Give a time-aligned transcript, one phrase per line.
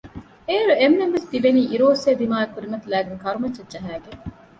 [0.47, 4.19] އޭރު އެންމެންވެސް ތިބޭނީ އިރުއޮއްސޭ ދިމާއަށް ކުރިމަތިލައިގެން ކަރުމައްޗަށް ޖަހައިގެން